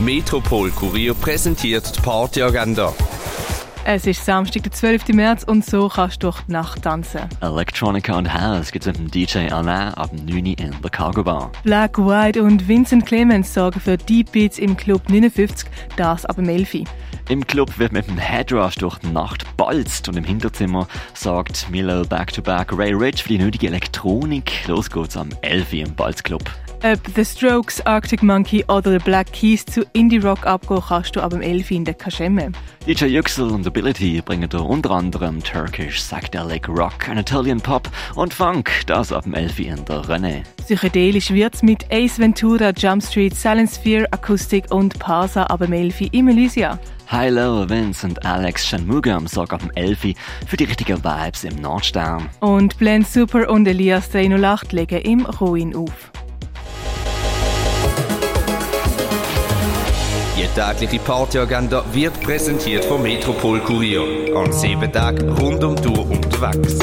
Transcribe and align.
Metropol 0.00 0.70
Kurier 0.70 1.12
präsentiert 1.12 1.94
die 1.94 2.00
Partyagenda. 2.00 2.94
Es 3.84 4.06
ist 4.06 4.24
Samstag, 4.24 4.62
der 4.62 4.72
12. 4.72 5.08
März 5.08 5.44
und 5.44 5.62
so 5.64 5.90
kannst 5.90 6.22
du 6.22 6.28
durch 6.28 6.40
die 6.48 6.52
Nacht 6.52 6.82
tanzen. 6.82 7.20
Electronica 7.42 8.16
und 8.16 8.32
House 8.32 8.72
gibt 8.72 8.86
es 8.86 8.98
mit 8.98 8.98
dem 8.98 9.10
DJ 9.10 9.52
Alain 9.52 9.92
ab 9.94 10.10
9 10.12 10.28
Uhr 10.30 10.36
in 10.36 10.74
der 10.82 10.90
Cargo 10.90 11.22
Bar. 11.22 11.52
Black 11.64 11.98
White 11.98 12.42
und 12.42 12.66
Vincent 12.66 13.04
Clemens 13.04 13.52
sorgen 13.52 13.78
für 13.78 13.98
Deep 13.98 14.32
Beats 14.32 14.58
im 14.58 14.74
Club 14.74 15.06
59, 15.10 15.68
das 15.96 16.24
ab 16.24 16.36
dem 16.36 16.48
11. 16.48 16.74
Uhr. 16.74 16.84
Im 17.28 17.46
Club 17.46 17.78
wird 17.78 17.92
mit 17.92 18.06
dem 18.06 18.16
Headrush 18.16 18.76
durch 18.76 18.98
die 18.98 19.08
Nacht 19.08 19.44
balzt 19.58 20.08
und 20.08 20.16
im 20.16 20.24
Hinterzimmer 20.24 20.88
sorgt 21.12 21.68
Milo 21.68 22.04
Back-to-Back 22.04 22.72
Ray 22.72 22.94
Rich 22.94 23.22
für 23.22 23.28
die 23.28 23.38
nötige 23.38 23.66
Elektronik. 23.66 24.66
Los 24.66 24.88
geht's 24.88 25.18
am 25.18 25.28
11 25.42 25.72
Uhr 25.72 25.78
im 25.80 25.94
Balzclub. 25.94 26.50
Ob 26.82 26.98
The 27.14 27.26
Strokes, 27.26 27.84
Arctic 27.84 28.22
Monkey 28.22 28.64
oder 28.68 28.92
The 28.92 29.04
Black 29.04 29.30
Keys 29.34 29.66
zu 29.66 29.84
Indie-Rock 29.92 30.46
abgehen, 30.46 30.80
kannst 30.88 31.14
du 31.14 31.20
ab 31.20 31.28
dem 31.28 31.42
11 31.42 31.70
Uhr 31.70 31.76
in 31.76 31.84
der 31.84 31.92
Kaschemme. 31.92 32.52
DJ 32.86 33.04
Yüksel 33.04 33.50
und 33.50 33.66
Ability 33.66 34.22
bringen 34.24 34.48
da 34.48 34.60
unter 34.60 34.92
anderem 34.92 35.42
Turkish, 35.42 35.98
Psychedelic 35.98 36.66
Rock, 36.68 37.06
Anatolian 37.06 37.60
Pop 37.60 37.90
und 38.14 38.32
Funk, 38.32 38.70
das 38.86 39.12
ab 39.12 39.24
dem 39.24 39.34
11 39.34 39.58
Uhr 39.58 39.66
in 39.66 39.84
der 39.84 40.02
René. 40.04 40.42
Psychedelisch 40.64 41.30
wird's 41.30 41.62
mit 41.62 41.84
Ace 41.92 42.18
Ventura, 42.18 42.70
Jump 42.74 43.02
Street, 43.02 43.36
Silent 43.36 43.70
Sphere, 43.70 44.10
Akustik 44.10 44.72
und 44.72 44.98
Parsa 44.98 45.42
ab 45.44 45.60
dem 45.60 45.74
11 45.74 46.00
Uhr 46.00 46.08
im 46.12 46.28
Elysia. 46.28 46.78
High 47.12 47.32
Low 47.32 47.68
Vince 47.68 48.06
und 48.06 48.24
Alex 48.24 48.66
Shanmugam 48.66 49.26
sorgen 49.26 49.52
ab 49.52 49.60
dem 49.60 49.70
11 49.74 50.04
Uhr 50.04 50.14
für 50.46 50.56
die 50.56 50.64
richtigen 50.64 51.04
Vibes 51.04 51.44
im 51.44 51.56
Nordstern. 51.56 52.30
Und 52.40 52.78
Blend 52.78 53.06
Super 53.06 53.50
und 53.50 53.66
Elias 53.66 54.08
308 54.10 54.72
legen 54.72 55.00
im 55.00 55.26
Ruin 55.26 55.76
auf. 55.76 56.09
Tägliche 60.54 60.98
Partyagenda 60.98 61.84
wird 61.92 62.20
präsentiert 62.20 62.84
vom 62.84 63.02
Metropol 63.02 63.60
Kurier. 63.60 64.36
An 64.36 64.52
sieben 64.52 64.92
Tagen 64.92 65.28
rund 65.32 65.62
um 65.62 65.76
die 65.76 65.88
Uhr 65.88 66.10
unterwegs. 66.10 66.78